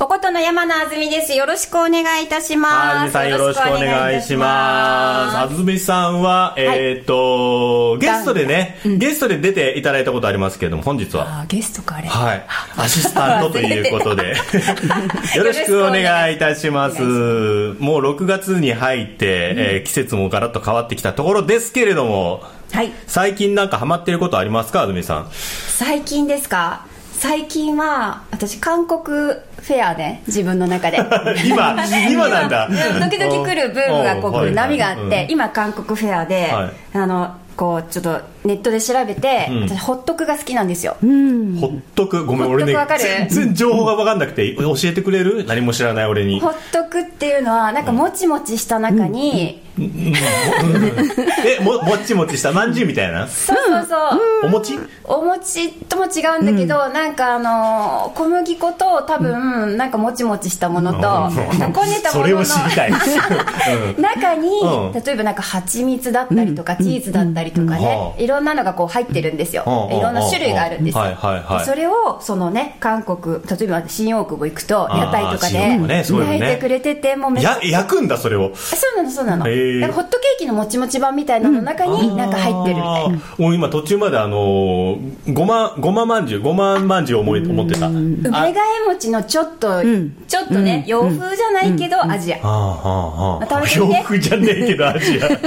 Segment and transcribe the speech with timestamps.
[0.00, 1.32] おことの山野あずみです。
[1.34, 3.12] よろしくお願いいたします。
[3.12, 5.36] さんよろしくお願いします。
[5.38, 11.40] あずみさんは、えっ、ー、と、ゲストでね、うん、ゲストで出ていただいたことありますけれども、本日は。
[11.40, 12.06] あ、ゲストかあれ。
[12.08, 12.46] はい。
[12.76, 14.36] アシスタントということで、
[15.34, 17.02] よろしくお願いいたします。
[17.02, 19.16] もう6月に入って、
[19.56, 22.92] えー、季節もガラッと変わってきたところですけれども、はい。
[23.08, 25.28] 最近なんかハマってることありますか、あずみさん？
[25.32, 26.86] 最近ですか？
[27.18, 30.98] 最近は私韓国フェアで自分の中で。
[31.44, 31.74] 今
[32.10, 32.68] 今なんだ。
[33.10, 36.52] 時々来るブームがこう波があって、今韓国フェアで、
[36.94, 42.24] あのこうちょっとネットで調べて、私ホットクが好きなんですよ、ホットク？
[42.24, 45.44] ごめん俺ね全然情報が分かんなくて教えてくれる？
[45.44, 46.38] 何も知らない俺に。
[46.38, 49.60] ホットクっていうのはなんかもちもちした中に、
[51.46, 52.52] えももちもちした？
[52.52, 53.26] まんじゅうみたいな？
[53.28, 54.20] そうそうそう。
[54.46, 54.78] お餅？
[55.04, 60.98] お餅とも違うんだけど、うん、なんかあの小麦粉と多分なんかもちもちしたものと、
[61.72, 62.44] こねたものの
[63.98, 64.50] 中に、
[64.94, 71.04] 例えばなんか蜂蜜だったりとか、チーズだったりとかね、いろんなのがこう入ってるんですよ、いろんな種類があるんですよ、
[71.64, 78.50] それをそのね韓国例えば新大久保行くと屋台とかで焼いてくれててもうめっちゃ焼くんだそれを。
[78.54, 79.44] そうなのそうなの
[79.80, 84.98] なんかホットケーキのもちもち版みたいなの中になんか入ってるみたいな、もう今途中まであの
[85.32, 87.88] ごまごままんじゅうごままんじゅう思い思ってた。
[87.88, 88.54] 梅替え
[88.86, 95.28] 餅のちょっと、ちょっとね、洋風じゃないけど、アジア、ああ洋風じゃねえけどアジア。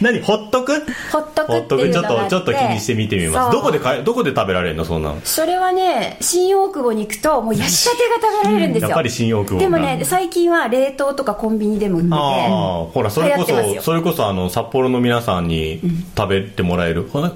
[0.00, 0.20] 何？
[0.20, 0.74] ほっとく
[1.10, 3.52] ほっとくっていうちょっとちょっと気にして見てみます。
[3.52, 5.20] どこでかどこで食べられるのそんなの？
[5.24, 13.47] それはね新大久保に行くともう焼きたてが食べられるんですよ、やっぱり新大久保でもね最近は冷凍とかコンビニでも売っててああほらそれこそ
[13.80, 15.80] それこそあの札幌の皆さんに
[16.16, 17.32] 食べてもらえる、うん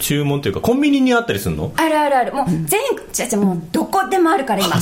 [0.00, 1.72] 注文というかコンビニにあったりするの？
[1.76, 2.32] あるあるある。
[2.34, 4.76] もう全国じゃじゃもうどこでもあるから今。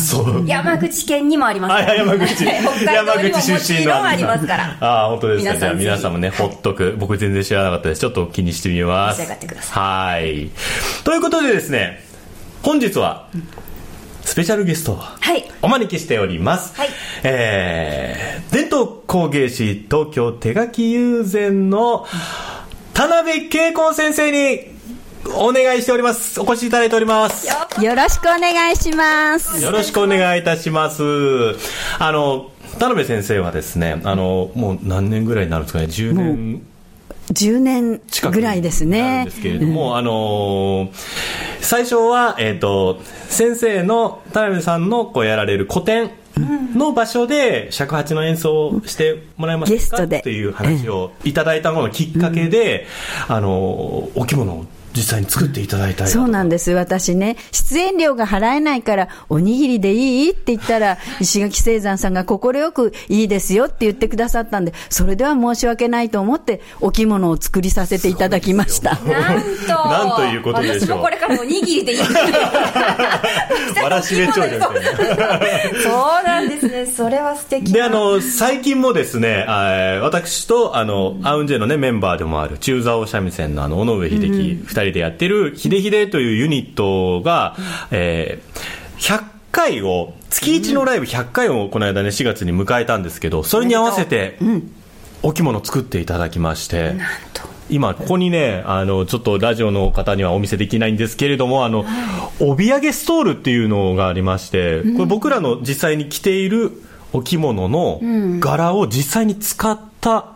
[0.46, 1.74] 山口県にもあります。
[1.74, 2.44] あ山口。
[2.44, 5.04] 山口出身のありますから。
[5.04, 6.96] あ本当ですかじゃあ皆さんもねほっとく。
[6.98, 8.00] 僕全然知らなかったです。
[8.00, 9.22] ちょっと気にしてみます。
[9.70, 10.50] はい。
[11.04, 12.00] ということでですね
[12.62, 13.28] 本日は、
[14.24, 14.98] スペシャルゲストを
[15.62, 16.88] お招きしております、はい、
[17.24, 22.06] えー、伝統工芸士東京手書き友禅の
[22.94, 24.72] 田辺恵子先生に
[25.34, 26.40] お願いしております。
[26.40, 27.46] お越しいただいております。
[27.82, 29.62] よろしくお願いします。
[29.62, 31.02] よろしくお願いいたします。
[31.98, 36.62] あの、田辺先生はですね、あの、もう何年ぐらいになるんですかね、10年。
[37.32, 38.00] 10年
[38.30, 39.24] ぐらいですね。
[39.26, 40.90] ですけれども、うん、あの
[41.72, 43.00] 最初は、えっ、ー、と、
[43.30, 46.10] 先生の田辺さんのこうやられる古典
[46.76, 50.02] の場所で尺八の演奏をしてもらえますか？
[50.02, 52.86] っていう話をいただいたのがきっかけで、
[53.26, 56.72] あのお着物を実際に作っていただいたそうなんです。
[56.72, 68.94] 私ね、出演料が払えないから、おにぎりでいいって言ったら、石垣聖山さんが快くいいですよって言ってくださったんで、それでは申し訳ないと思って、お着物を作りさせていただきました。
[68.96, 69.88] なんと。
[69.88, 71.00] なんということでしょう。
[71.00, 71.98] これからおにぎりでいい。
[73.82, 75.40] わらしべ長者みたいな。
[75.82, 76.86] そうなんですね。
[76.86, 79.44] それは素敵で、あの、最近もですね、
[80.02, 87.56] 私と、あの、アウンジェのね、メンバーでもある、中座三味線のあの、尾上秀樹、二人人でやってる、ひでひでというユニットが、
[87.90, 94.38] えー、100回を、月1のライブ100回をこの間ね、4月に迎えたんですけど、それに合わせて、
[95.22, 96.94] お着物作っていただきまして、
[97.70, 101.86] 今ここにねあのちょっとラジオの方にはお見せできないんですけれどもあの、
[102.38, 106.70] 帯揚げストールっていうのがありましてこれ僕らの実際に着ている
[107.12, 108.00] お着物の
[108.40, 110.32] 柄を実際に使った、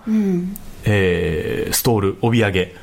[0.89, 2.75] えー、ストール、帯揚げ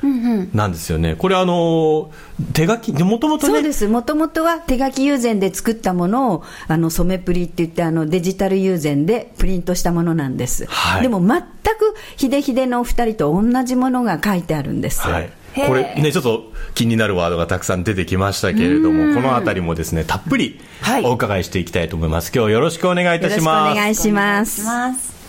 [0.54, 2.12] なんですよね、うんうん、これあの、
[2.52, 15.02] 手書き、もともとね、そうです、もともとは手書き友禅で作ったものを、あの染めプリって言って、あのデジタル友禅でプリントしたものなんです、はい、でも全くひでひでのお二人と同じものが書いてあるんです。
[15.02, 15.30] はい。
[15.56, 20.60] これね、ちょっと気になるワードがたくさん出てきましたけれども、このあたりもですね、たっぷり
[21.04, 22.32] お伺いしていきたいと思います。
[22.32, 23.72] はい、今日よろしくお願いいたします。
[23.72, 25.23] お願いします。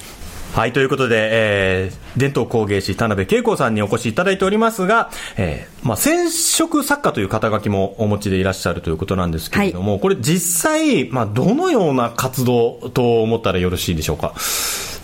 [0.55, 14.33] はい、ということで、えー、伝統工芸士田辺恵子さんにお越しいただいておりますが、えー、まあ、染色作家という肩書きもお持ちでいらっしゃるということなんですけれども、はい、これ実際、まあ、どのような活動と思ったらよろしいでしょうか？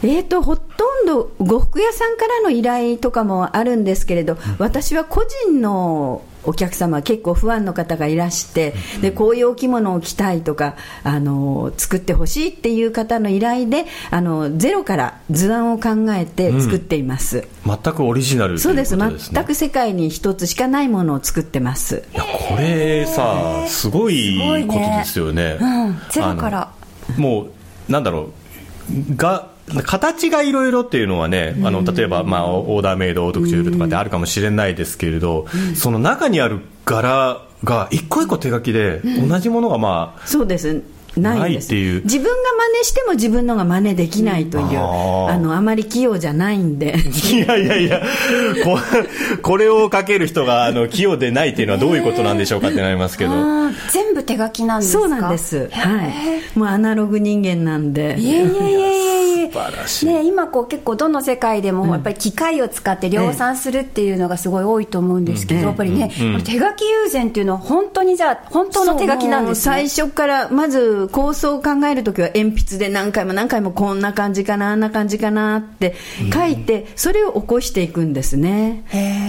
[0.04, 0.62] えーと、ほと
[1.02, 18.96] んど呉服屋さんからの依頼とかもあるんですけれど、私は個人のお客様結構不安の方がいらしてでこういうお着物を着たいとかあの作ってほしいっていう方の依頼であのゼロから図案を考えて作っています、うん、全くオリジナル、ね、そうです。
[18.96, 22.04] 全く世界に一つしかないものを作ってます。
[22.12, 26.72] いやこれさすごいことですよね、ねうん、ゼロから。
[27.16, 27.48] も
[27.88, 28.30] うなんだろ
[28.90, 29.16] う。
[29.16, 29.48] が
[29.84, 40.82] 形がいろいろっていうのはね、あの例えば、まあ、オーダーメイド特注とかであるかもしれないですけれど、その中にある柄が一個一個手書きで、同じものがまあ、そうです
[41.16, 41.74] ないんです。
[41.74, 42.30] 自分が
[42.72, 46.96] 真似しても自分のが真似できないという、あのあまり器用じゃないんで。
[47.32, 48.02] いやいやいや
[48.64, 48.78] こ
[49.42, 53.32] これをかける人があの器用でないっていうのはどういうことなんでしょうかってなりますけど、
[53.92, 55.68] 全部手書きなんですそうなんです。
[55.72, 56.06] は
[56.54, 56.58] い。
[56.58, 58.16] もうアナログ人間なんで。
[58.18, 59.00] いやいやいやいや
[60.04, 66.08] ね、今こう結構どの世界でもやっぱり機械を使って量産するっていうのがすごい多いと思うんですけど、やっぱりね、
[66.44, 75.94] 手書き友禅っていうのは本当にじゃあ本当の手書きなんです、ね、最初からまず構想を考える時は鉛筆で何回も何回もこんな感じかなあんな感じかなって
[76.32, 78.84] 書いて、それを起こしていくんですね。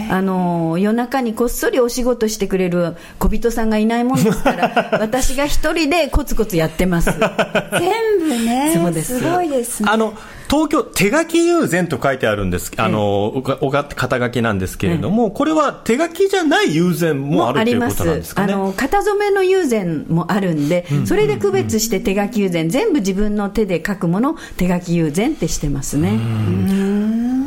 [0.09, 7.11] あの夜中にこっそりお仕事してくれる小人さんがいないもんですから 私が一人でコツコツやってます。
[7.11, 9.89] 全部ねそうですすごいですね。
[9.91, 10.13] あの
[10.51, 13.27] 東京手書き友禅と書いてあるんです、あの、
[13.61, 18.53] おが肩書きなんですけれども、これは手書きじゃない友禅もあるということなんですかね。
[18.53, 26.19] あの、型染めの友禅もあるんで、それで区別して手書き友禅、全部自分の手で書くもの手書き友禅ってしてますね。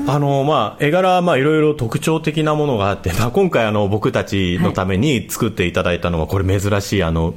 [0.07, 7.35] あの、まあ、絵柄は、まあ、いろいろ特徴的なものがあって、まあ、今回、あの、僕たちのために作っていただいたのは、これ珍しい、あの、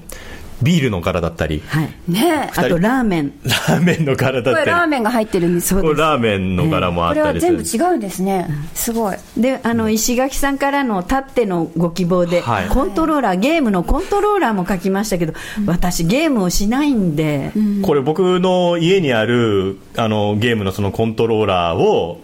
[0.62, 3.34] ビールの柄だったり、はい、ねあとラーメン。
[3.44, 4.56] ラーメンの柄だったり。
[4.56, 5.80] これラーメンが入ってるんです。
[5.80, 9.18] これラーメンの柄もあったりする、これは全部違うんですね、すごい。
[9.38, 15.34] であの石垣さんからのたってのご希望で、はい、コントローラーゲームのコントローラーも書きましたけど、
[15.66, 17.52] 私ゲームをしないんで、
[17.84, 22.22] これ僕の家にあるあのゲームのそのコントローラーを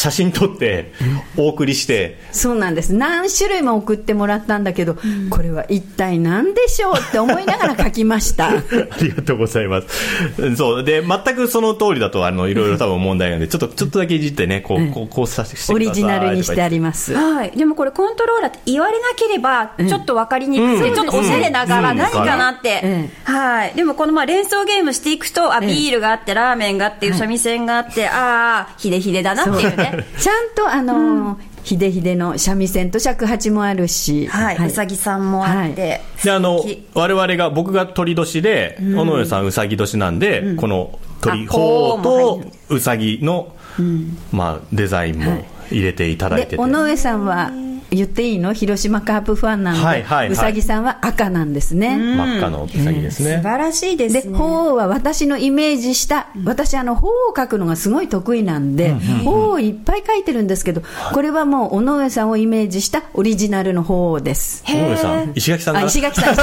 [0.00, 0.92] 写真撮って
[1.36, 2.18] お送りして。
[2.32, 2.94] そうなんです。
[2.94, 8.48] 何種類も送ってもらったんだけど、うん、これは一体何でしょうって思いながら書きました。
[8.48, 8.62] あ
[9.02, 10.56] りがとうございます。
[10.56, 10.84] そう。
[10.84, 17.12] で全くその通りだとあのいろいろ多分問題なんでちょっとちょっとだけいじってねこう,、こうこうさせてオリジナルにしてあります。
[17.12, 17.50] はい。
[17.50, 23.72] でもこれコントローラーって言われなければちょっと分かりにくくて、うん、ちょっとおしゃれな柄何かなって、うん、はい。
[23.74, 36.64] でもこのまあ連想ゲームしていくとあビールがあってラーメンがあって三味線があって、ああヒデヒデだなっていうねちゃんとあの、うんひでひでの三味線と尺八もあるし、はい、うさぎさんもあって、はい、であの
[36.94, 47.50] 我々が僕が鳥年で、うん、尾上さんうさぎ年なんで、うん、この鳥鳳とうさぎの、うん、まあ、デザインも入れていただいてて、尾上さんは
[47.90, 48.52] 言っていいの？
[48.52, 51.96] 広島カープファンなんで、はいはいはい、うさぎさんは赤なんですね。
[51.96, 53.36] 真っ赤のうさぎですね。
[53.36, 54.22] 素晴らしいですね。
[54.22, 58.94] で、鳳は私のイメージした、私あの、鳳を描くのがすごい得意なんで、
[59.24, 60.82] 鳳をいっぱい描いてるんですけど、
[61.12, 64.64] これはもう尾上さんをイメージしたオリジナルの鳳です。
[64.68, 66.34] 尾上さん石垣さんあ、石垣さん、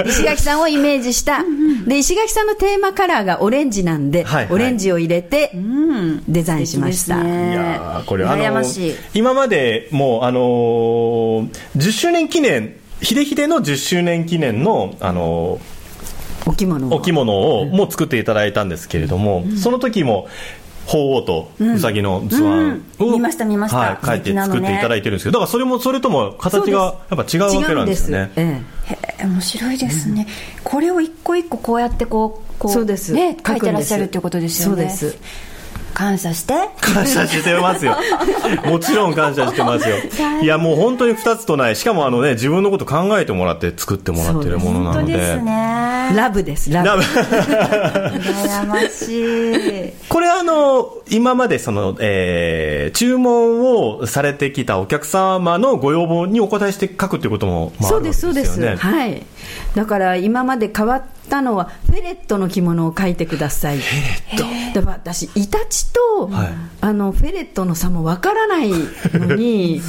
[0.08, 1.44] 石垣さんをイメージした。
[1.86, 5.52] で、石垣さんのテーマカラーがオレンジなんで、はいはい、オレンジを入れて、
[6.28, 7.22] デザインしました。
[7.22, 8.62] いやこれあの、
[9.14, 20.28] 今までもうあのー、10周年記念、ひでひでの10周年記念の、あのー、お着物お着物をも作っていただいたんですけれども、うん、その時も
[20.86, 28.10] 鳳凰とうさぎの図案を、うん、見ました見ました、はい、書いて作っていただいてるんですけど、だからそれもそれとも形がやっぱ違うわけなんです。
[28.10, 28.62] ねえ。
[29.18, 30.26] え、面白いですね、
[30.58, 34.88] うん、これを一個一個こうやってこうこうそうです、ね、書いてらっしゃるっていうことですよね。
[34.90, 35.18] そうです
[35.96, 36.52] 感謝して。
[36.78, 37.96] 感謝してますよ。
[38.68, 39.96] もちろん感謝してますよ。
[40.42, 41.76] いやもう本当に2つとない。
[41.76, 45.14] しかもあのね自分のこと考えてもらって作ってもらってるものなので。
[45.14, 46.12] ですね。
[46.14, 46.88] ラブですラブ。
[46.88, 47.02] ラブ。
[47.02, 49.92] 羨ましい。
[50.10, 58.60] これあの今までその、えー、注文をされてきたお客様のご要望にお答えして書くっていうことも、まあ、そうですそうです。
[58.60, 59.24] はい。
[59.74, 63.78] だから今まで変わったのはフェレットの着物を描いてください。
[64.74, 66.48] だから私イタチと、はい、
[66.80, 68.70] あのフェレットの差もわからない
[69.12, 69.80] のに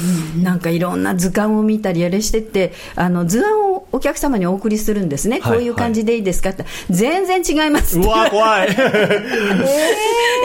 [0.42, 8.72] なんかいろんな図鑑を見たりあれしてってあの図案をお客様にお送りするんですね、はい、こういう感じでいいですかって、全然違いますうわ怖い、 え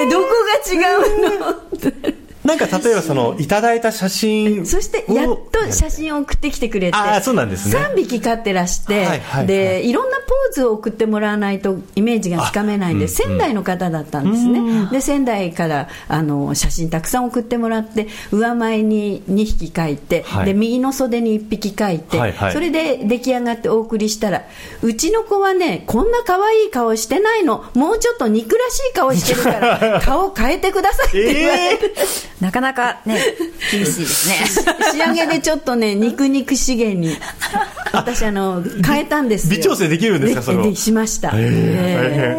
[0.05, 7.77] ー、どこが違うのなんか例えばそのいただいた写真そしてやっと写真を送ってきてくれてあそうなんですね。
[7.77, 14.89] 3匹飼ってらして、はいはいはい、でいろんなポーズを送ってもらわないとイメージがつかめないんで、仙台の方だったんですね。
[14.91, 24.43] で仙台からあの写真たくさん送ってもらって上前に2匹書いて、はい、で右の袖に1匹書いて、はいはい、それで出来上がってお送りしたら
[24.81, 27.63] うちの子はねこんな可愛い顔してないの。
[27.73, 31.85] もうちょっと憎らしい顔してるから顔変えてくださいって言われて、
[32.41, 33.21] えー、なかなかね
[33.71, 34.73] 厳しいですね。
[34.91, 37.15] 仕上げでちょっとね肉肉しげに
[37.93, 39.55] 私あの変えたんですよ。
[39.55, 42.35] 微調整できるんですかそれしました、え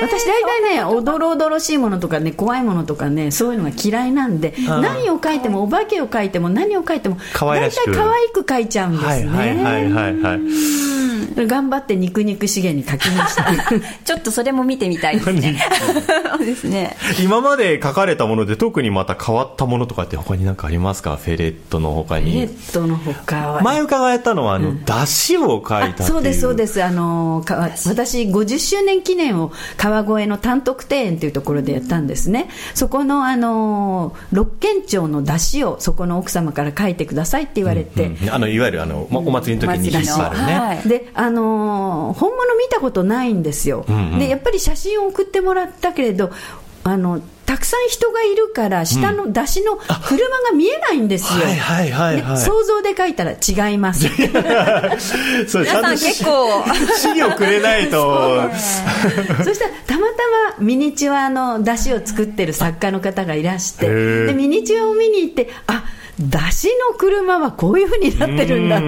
[0.00, 0.04] ー。
[0.04, 9.28] 私大体ねおどろおどろしいものとかね怖いものとかねそういうのが嫌いなんで何を描いてもお化けを描いても何を描いても大体可愛く描いちゃうんですね。
[9.28, 10.93] はいはいはいはい
[11.46, 13.44] 頑張って肉肉しげに描きました。
[14.04, 15.58] ちょっとそれも見てみたいですね。
[16.36, 16.96] そう ですね。
[17.22, 21.16] 今まで描かれたもので特にまた変わったものとかって他に何かありますか？
[21.16, 22.30] フェレットの他に。
[22.32, 23.62] フェレットの他は。
[23.62, 26.82] 前伺ったのはあの、うん、出汁を描いたそうですそうです。
[26.82, 32.48] あの私50周年記念を川越の単独庭園というところでやったんですね。
[32.74, 46.30] そこのあの六軒町の出汁をそこの奥様から書いてくださいって言われて、うんうん、あのいわゆるあの、お祭りの時に引っ張るね、はい、であの本物見たことないんですよ、うんうん、でやっぱり写真を送ってもらったけれど
[46.82, 54.08] あのたくさん人がいるから下の出しの車が見えないんですよ、はいはいはいはい、想像で書いたら違います。
[54.18, 54.42] 皆
[55.48, 56.64] さん結構。
[56.96, 58.50] 資料くれないと。
[59.44, 60.14] そしたらたまた
[60.58, 63.88] まミニチュアの出しを作ってる作家の方がいらして
[64.26, 65.84] でミニチュアを見に行ってあ
[66.18, 68.86] 出しの車はこういうふうになってるんだって、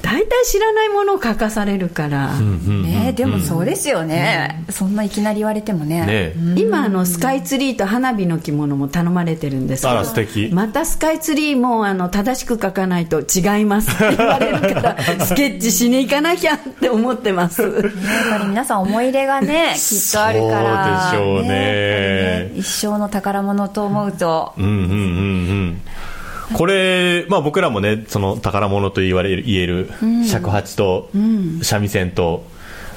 [0.00, 6.34] 大体知らないものを書かされるから、ね、でもそうですよね、そんないきなり言われてもね、ね。
[6.56, 10.50] 今あのスカイツリーと花火の着物も頼まれてるんですけど素敵。
[10.52, 14.96] またスカイツリーもあの正しく書かないと違いますって言われるから
[15.26, 17.62] スケッチしに行かなきゃって思ってます。
[17.62, 17.72] やっ
[18.30, 21.10] ぱり皆さん思い入れがね きっとあるから。
[21.12, 24.54] そうでしょうね、ね、一生の宝物と思うと。
[24.56, 25.81] うんうんうんうん
[26.54, 29.90] これ、まあ、僕らもねその宝物と言われる言える
[30.26, 31.10] 尺八と
[31.62, 32.44] 三味線と、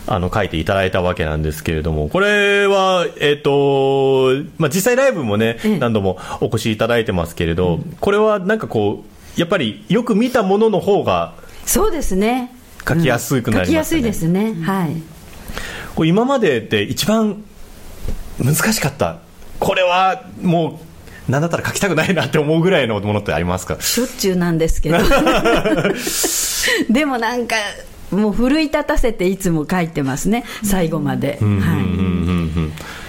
[0.07, 9.03] あの書いていただいたわけなんですけれども、これは、えっ、ー、とまあ、実際ライブもね、何度もお越しいただいてますけれど、これはなんかこ
[9.37, 11.33] う、やっぱりよく見たものの方が、
[11.65, 12.53] そうですね。
[12.87, 14.53] 書きやすくなりますね、書きやすいですね。
[14.63, 14.95] はい。
[15.95, 17.43] これ今までで一番
[18.37, 19.19] 難しかった。
[19.59, 20.94] これはもう
[21.29, 23.77] なんだったら書きたくないなって思うぐらいのものってありますか？
[23.81, 24.97] しょっちゅうなんですけど。
[26.89, 27.55] でもなんか
[28.11, 30.43] もう奮い立たせていつも書いてますね。
[30.63, 31.39] 最後まで、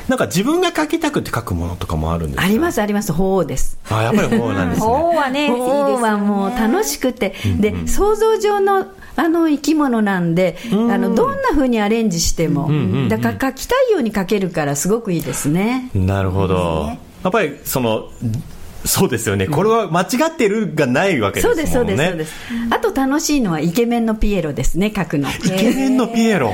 [0.08, 3.12] なんか自分が書きたくて書くものとかもあるんですありますあります。
[3.12, 3.78] 法です。
[3.90, 4.86] あやっぱり法なんですね。
[4.86, 8.86] 法はね法はもう楽しくて、で想像上の
[9.18, 12.70] あの生き物なんで、あのどんなふうにアレンジしても、
[13.08, 15.90] だから書きたいように書けるからすごくいいですね。
[15.94, 16.90] なるほど、
[17.26, 18.10] やっぱりその
[18.84, 21.66] そうですよね、これは間違ってるがないわけですもんね。
[21.66, 22.34] そうです、そうです。
[22.70, 25.28] あと楽しいのはイケメンのピエロですね、書くの。
[25.28, 26.50] イケメンのピエロ。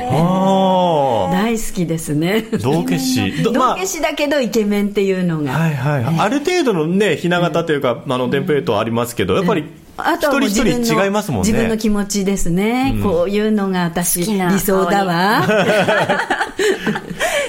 [1.31, 2.43] 大好きですね。
[2.63, 3.43] 道化師。
[3.43, 5.53] 道化師だけどイケメンっていうのが。
[5.53, 6.05] はいはい。
[6.19, 9.65] ある程度のね、ひな形というか、あの、テンプレートありますけど、やっぱり、
[9.97, 11.49] あとはもう自分の違いますもんね。
[11.49, 12.99] 自分の気持ちですね。
[13.03, 15.47] こういうのが私、理想だわ。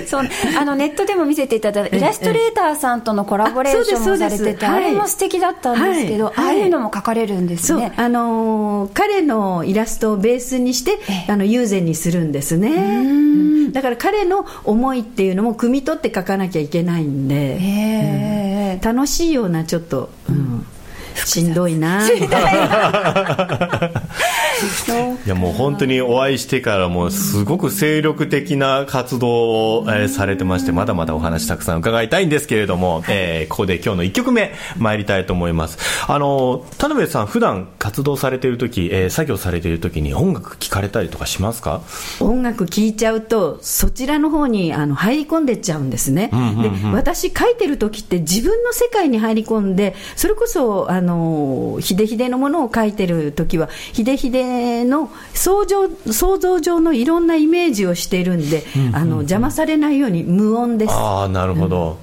[0.05, 0.27] そう
[0.59, 7.93] あのネットでも見せていただいたイラストレーターさんとのコラボレーションもされててあれも素敵だったんですけど、ああいうのも描かれるんですね。
[7.95, 13.71] あの彼のイラストをベースにしてあの友禅にするんですね。
[13.71, 20.65] だから彼の思いっていうのも汲み取って書かなきゃいけないんで、楽しいようなちょっと、うん
[21.25, 22.05] しんどいな
[25.25, 35.77] いやもう本当にお会いしてからもうすごく精力的な活動を、えー、されてましてまだまだお話たくさん伺いたいんですけれども、えー、ここで今日の1曲目参りたいと思います。
[36.07, 41.81] あの田辺さん普段活動されている時、えー、作業されている時に音楽聴かれたりとかしますか？
[42.19, 60.93] 音楽聴いちゃうとそちらの方にあの入り込んでっちゃうんですね、うんうんうん、で私書いてる時って自分の世界に入り込んでそれこそあのひでひでのものを書いてる時はひでひでの想像想像上のいろんなイメージをしているんで、うんうん、あの邪魔されないように無音です。
[60.93, 61.99] ああなるほど、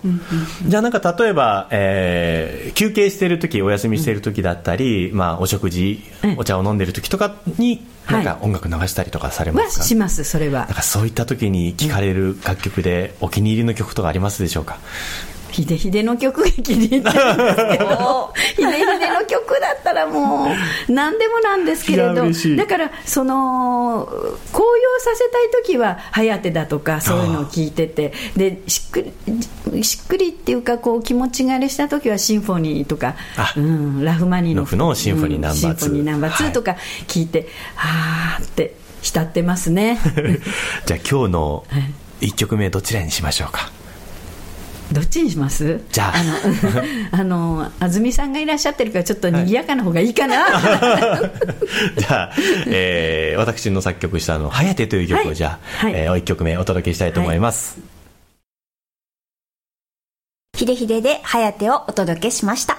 [0.66, 6.02] じゃあなんか例えば、えー、休憩してる時お休みしてる時だったり、うん、まあ、お食事
[6.36, 10.60] お茶を飲んでる時とかになんか音楽流したりとかされますか、はい、しますそれは。
[10.60, 14.78] なんかそういった時に聴かれる楽曲でお気に入りの曲とかありますでしょうか？
[15.60, 22.14] ヒデヒデの曲が気に入ってるんですけどヒデヒデの曲だったらもう何でもなんですけれど
[22.56, 24.06] だからその
[24.52, 29.06] 高揚させたい時は「颯」だとかそういうのを聞いててでしっく
[29.72, 33.16] りしっくりっていうかこう気持ちがあれした時はシンフォニーとか、
[33.56, 36.76] うん、ラフマニノフのシンフォニーナンバー2、うん、シンフォニーナンバー2とか
[37.06, 39.98] 聞いて、はあって浸ってますね。
[40.86, 41.64] じゃあ今日の
[42.20, 43.70] 1曲目どちらにしましょうか？
[44.92, 45.80] どっちにします？
[45.92, 46.14] じゃあ。
[47.12, 51.18] あの あの安住さんがいらっしゃってるからちょっと賑やかな方がいいかな、は
[51.96, 52.32] い、 じゃあ、
[52.66, 57.78] えー、私の作曲したの「はやて」という曲をじゃあ、はい、えー、1曲目お届けしたいと思います、
[60.56, 62.78] ひでひでで「はやて」をお届けしました。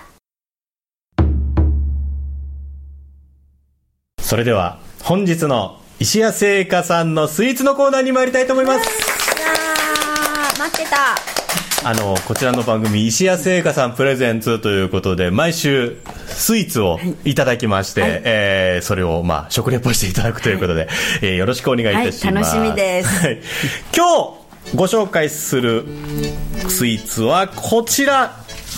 [4.22, 8.88] それでは本日の石屋製菓さんのスイーツのコーナーに参りたいと思います。
[10.58, 11.31] 待ってた
[11.84, 15.98] あのこちらの番組石屋製菓さんプレゼンツということで毎週
[16.28, 17.34] スイーツをい。
[17.34, 20.90] ただきまして、はい、えー、それをまあ食レポしていただくということで、はい、
[21.24, 23.28] えー、よろしくお願いいたします、はい、楽しみです、
[23.96, 25.86] 今日ご紹介する
[26.68, 28.36] スイーツはこちら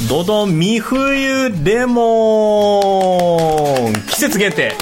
[0.07, 3.93] どどん三冬レモン。
[4.07, 4.74] 季節限定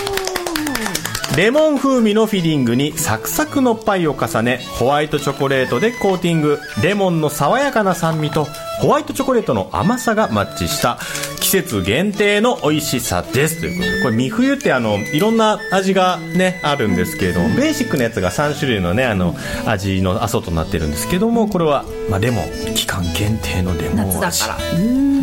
[1.37, 6.59] レモン風味のフィリングにサクサクのパイを重ねホワイトチョコレートでコーティング。
[6.83, 8.47] レモンの爽やかな酸味と
[8.81, 10.99] ホワイトチョコレートの甘さがマッチした
[11.39, 13.61] 季節限定の美味しさです。
[13.61, 19.33] ということでこれ三冬ってあのいろんな味がねあるんですけれどもベーシックなやつが3種類のねあの
[19.65, 22.75] 味のアソとなってるんですけどもこれは、まあ、レモン。
[22.75, 24.19] 期間限定のレモン味。
[24.19, 24.79] 夏だから。
[24.79, 25.20] うん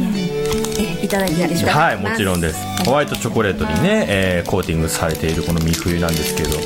[1.08, 6.56] いただいていいでしょうかはいもちろんですホワイトチョコレートにね、えー、コーティングされているこの三冬なんですけど、うん、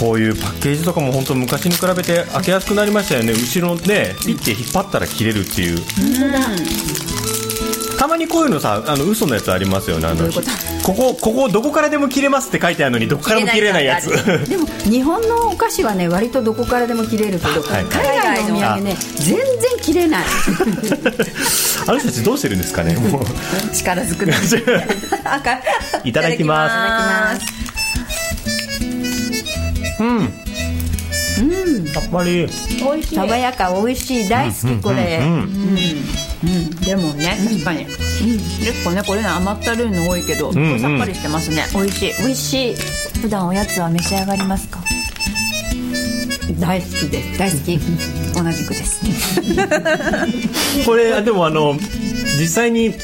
[0.00, 3.32] こういうパッケージとかも本当昔に比べて開けやすくなりましたよね。
[3.32, 5.78] 後ろねピッて引っ張ったら切れるっていう、
[7.96, 10.08] たまにこういうのさあの嘘のやつありますよね。
[10.08, 10.28] あの
[10.82, 14.08] ここここどこからでも切れますって書いてあるのにどこからも切れないやつ。
[14.48, 19.44] でも日本のお菓子はね割とどこからでも切れるけど、はい、海外のお土産ね全然
[19.80, 20.24] 切れない。
[21.86, 23.24] あの人たちどうしてるんですかねもう。
[23.74, 24.32] 力ずくで
[26.04, 27.46] いただきます。
[30.00, 30.51] うん
[31.40, 31.42] う
[31.80, 31.84] ん。
[31.86, 32.46] やっぱり。
[32.46, 33.14] 美味しい。
[33.14, 35.20] 爽やか美味しい大好きこれ。
[35.22, 41.66] うん、うん、でもね確かに、うん、結構ねこれね甘ったるいの多いけど、うんうん、さっぱりしてますね。
[41.72, 42.12] 美味しい。
[42.18, 42.74] 美味しい。
[43.20, 44.80] 普段おやつは召し上がりますか？
[46.58, 47.78] 大好きです大好き。
[48.34, 49.00] 同じくです。
[50.84, 51.76] これでもあの
[52.38, 52.94] 実際に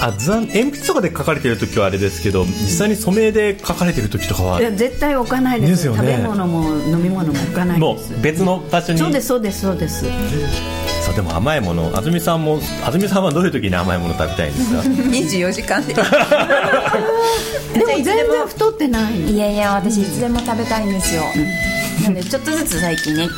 [0.00, 4.60] あ図案鉛筆とかで書かれてる時はあれですけど実際に染めで書かれてる時とかは。
[4.60, 5.86] いや絶対置かないです。
[5.86, 8.98] よ、ね、食べ物も飲み物も置かないもう別の場所に。
[9.00, 10.04] そうですそうですそうです。
[11.04, 14.80] そうでも甘いもの安住さんも安住さんはどういう時に甘いもの食べたいんですか？
[14.86, 15.94] 24時間で。
[17.74, 19.30] でも全然太ってない。
[19.32, 22.04] いやいや私いつでも食べたいんですよ、うん。
[22.04, 23.28] なのでちょっとずつ最近ね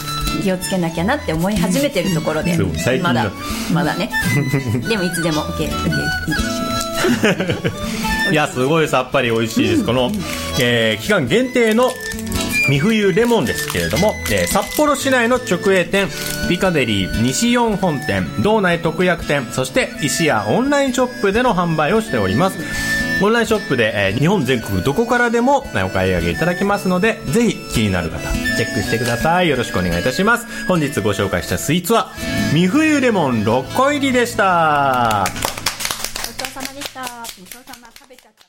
[0.42, 2.56] 気をつけなきゃなって思い始めてるところで、
[3.02, 3.30] まだ
[3.72, 4.10] まだね。
[4.88, 6.30] でもいつでも OK, OK
[8.30, 9.84] いやすごいさっぱり美味しいです。
[9.84, 10.10] この、
[10.60, 11.90] えー、期間限定の
[12.68, 16.08] 三冬レモンですけれども、えー、札幌市内の直営店
[16.48, 22.58] ピカデリー西四本店道内特約店そして石屋オンラインショップでの販売をしております。
[23.22, 28.18] オンラインショップで、えー、日本全国どこからでもお買い上げいただけますのでぜひ気になる方
[28.60, 29.48] チェックしてください。
[29.48, 30.66] よろしくお願いいたします。
[30.66, 32.12] 本日ご紹介したスイーツは
[32.52, 35.24] 三冬レモン6個入りでした。
[35.26, 37.00] ごちそうさまでした。
[37.00, 38.44] ごちそうさま食べちゃった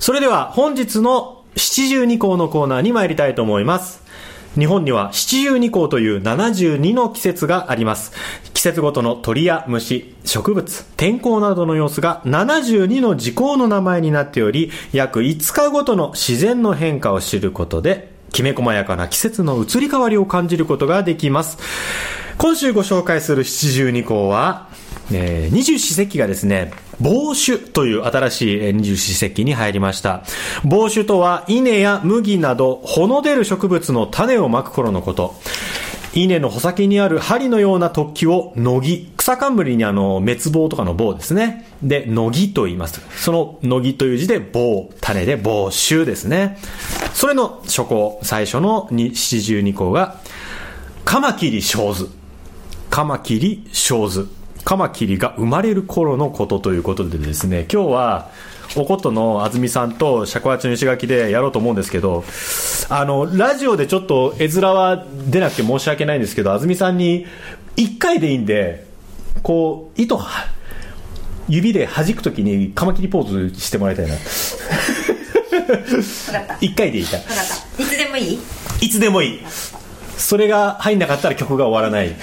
[0.00, 4.02] それでは本日の七十二項のコーナーに参りたいと思います。
[4.58, 8.12] 日本には七十二項という72の季節があります。
[8.62, 21.58] 季節ごとの鳥や虫、植物、天候などの様子が72の時効の名前になっており、約5日ごとの自然の変化を知ることで、きめ細やかな季節の移り変わりを感じることができます。
[22.38, 24.68] 今週ご紹介する七十二項は、
[25.12, 30.22] えー、二十四節気がですね、帽子という新しい二十四節気に入りました。
[30.62, 35.34] 帽子とは稲や麦など、穂の出る植物の種をまく頃のこと。
[36.14, 39.12] 稲の穂先にある針のような突起を乃木。
[39.16, 41.66] 草冠にあの、滅亡とかの棒ですね。
[41.82, 43.00] で、乃木と言います。
[43.16, 46.58] その乃木という字で棒、種で棒臭ですね。
[47.14, 50.18] それの初項、最初の七十二項が、
[51.04, 52.10] カマキリ小図。
[52.90, 54.28] カマキリ小図。
[54.64, 58.30] カマキリが生まれる頃のことということでですね、今日は、
[58.76, 62.24] おことの安住さんと尺八の石垣でやろうと思うんですけど
[62.88, 67.26] あのラジオでちょっと絵面は出なくて申し訳ないんですけど安住さんに
[67.76, 68.86] 1回でいいんで
[69.42, 70.20] こう糸
[71.48, 74.14] 指で弾くときにカマキリポーズしてもらいたいな。
[76.60, 77.16] 1回でいいか。
[77.78, 78.38] いつでもいい？
[78.80, 79.40] いつでもいい。
[80.16, 82.14] それが入んなかったら曲が終わらない。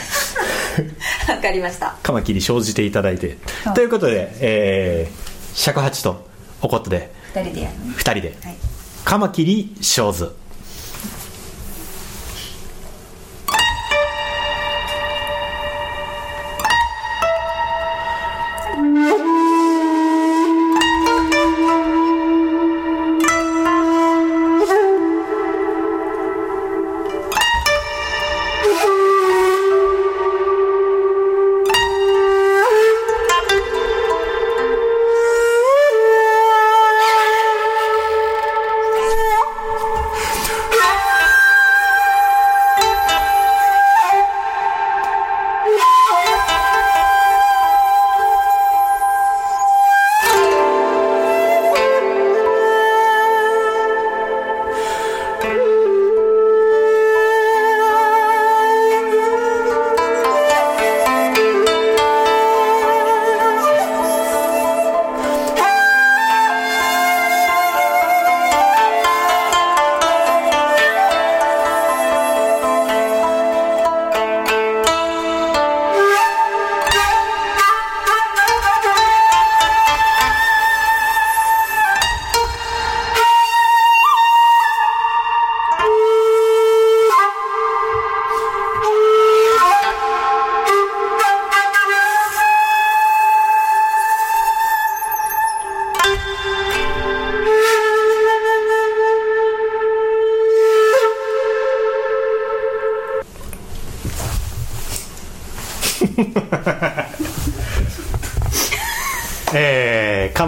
[1.27, 1.97] わかりました。
[2.01, 3.37] カマキリ生じていただいて。
[3.75, 6.28] ということで、えー、尺八と
[6.61, 8.55] おことで2人でやる、2人で、はい、
[9.05, 10.48] カマキリ生ずえー、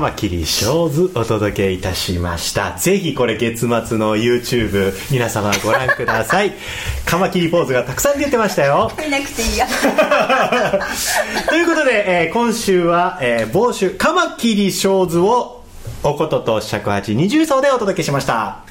[0.02, 2.76] カマキリショーズお届けいたしました。
[2.76, 6.54] ぜひこれ月末の YouTube 皆様ご覧ください。
[7.06, 8.92] カマキリポーズがたくさん出てましたよ。
[8.98, 9.68] 見なくていいや
[11.48, 15.62] ということで、えー、今週は、えー、帽子カマキリショーズを
[16.02, 18.71] おことと尺八二重奏でお届けしました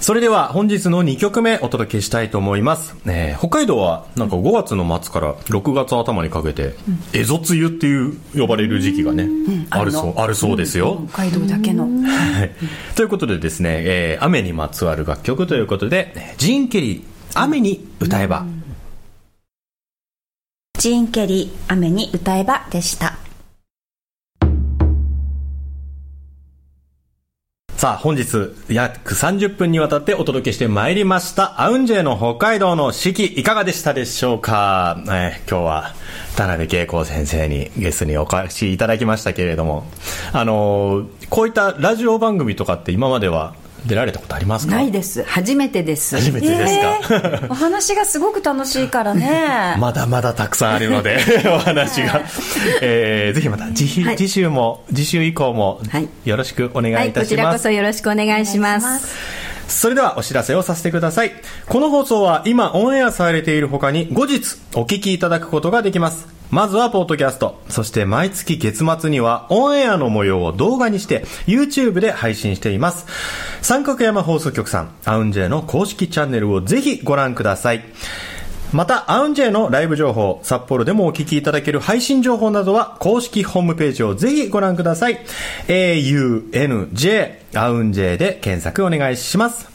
[0.00, 6.74] それでは本日の2曲目お届けしたいと思います、えー、北海道はなんか5月の末から6月頭にかけて、
[7.12, 12.50] えぞ梅雨っていう呼ばれる時期がね、うん、あるそうあるそうですよ、北海道だけの、はい、
[12.96, 17.02] ということでですね、えー、雨にまつわる楽曲ということでジーン・ケリー
[17.38, 18.46] 「雨に歌えば」
[20.78, 23.18] ジーン・ケリー「雨に歌えば」でした
[27.80, 28.26] さあ、本日
[28.68, 35.94] 約30分にわたってお届けしてまいりました、アウンジェの北海道の四季、いかがでしたでしょうか、えー、今日は
[36.36, 39.86] 田辺恵子先生にゲストにお越しいただきましたけれども、
[40.34, 43.54] あのー、こういったラジオ番組とかって今までは
[43.86, 44.74] 出られたことありますか？
[44.76, 45.22] ないです。
[45.24, 46.16] 初めてです。
[46.16, 49.76] 初めてですか、えー、お話がすごく楽しいからね。
[49.80, 52.22] まだまだたくさんあるので お話が、
[52.80, 55.80] えー、ぜひまた次,、はい、次週も次週以降も
[56.24, 61.32] よろしくお願いいたします、はい、こちらこそよろしくお願いしますそれではお知らせをさせてください。
[61.68, 66.28] この放送は今オンエアされている他に後日お聞きいただくことができます。
[66.50, 67.62] まずはポッドキャスト。
[67.68, 73.06] そして毎月月末にはオンエアの模様を動画にして YouTube で配信しています。
[73.62, 77.84] 三角山放送局さん、アウンジェの公式チャンネルをぜひご覧ください。
[78.72, 85.18] また、アウンジェイのライブ情報、札幌でもお聞きいただける配信情報などは、公式ホームページをぜひご覧ください。
[85.66, 89.68] aunj、アウンジェで検索お願いします。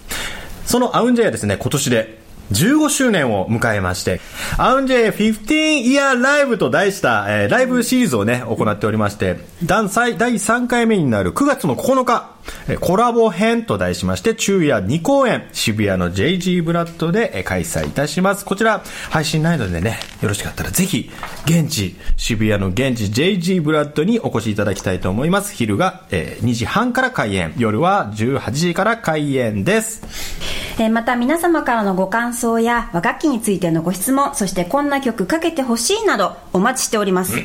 [0.65, 4.21] そのアウンジェイはですね、今年で15周年を迎えまして、
[4.57, 12.35] アウンジェ15 Year Live と題した、えー、ライブシリーズをね、行っておりまして、第3回目になる9月の9日、
[12.79, 18.45] コラボ編と題しまして、昼夜2公演、渋谷の JG ブラッドで開催いたします。
[18.45, 21.09] こちら、配信ないのでね、よろしかったらぜひ、
[21.45, 25.53] 現地、渋谷の現地 JG ブラッドにお越しいただきたいと思います。
[25.55, 30.54] 昼が、えー、2時半から開演、夜は18時から開演です。
[30.77, 37.37] えー、また皆様からのご感想や和楽器についてのご質問、そしてこんな曲かけてほしいなどお待ちしております。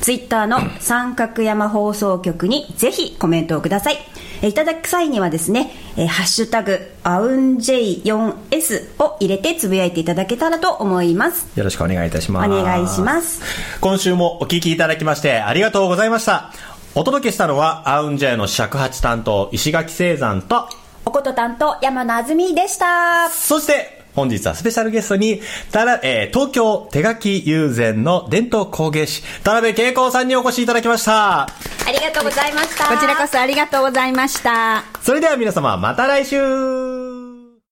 [0.00, 3.98] ツイッターの三角山放送局にぜひコメントをください。
[4.42, 11.48] いただく際にはですね、えー、ハッシュタグ、アウンジェイ 4S を入れてつぶやいていただけたらと思います。
[11.58, 12.48] よろしくお願いいたします。
[12.48, 13.42] お願いします。
[13.80, 16.52] 今週もお聞きいただきましてありがとうございました。
[16.94, 20.68] お届けしたのは、アウンジェイの尺八担当、石垣聖山と、
[21.08, 23.30] おこと担当、山野あずみでした。
[23.30, 25.40] そして、本日はスペシャルゲストに、
[25.72, 31.44] たら、えー、東京手書き友禅の伝統工芸士、田辺恵子さんにお越しいただきました。
[31.44, 31.48] あ
[31.90, 32.94] りがとうございました。
[32.94, 34.84] こちらこそありがとうございました。
[35.00, 37.07] それでは皆様、また来週